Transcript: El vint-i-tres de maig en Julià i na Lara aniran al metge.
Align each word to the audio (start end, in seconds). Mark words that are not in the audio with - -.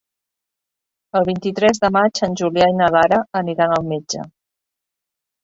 El 1.19 1.27
vint-i-tres 1.27 1.81
de 1.83 1.91
maig 1.97 2.21
en 2.29 2.33
Julià 2.41 2.71
i 2.73 2.77
na 2.79 2.89
Lara 2.97 3.21
aniran 3.43 3.77
al 3.77 3.87
metge. 3.93 4.27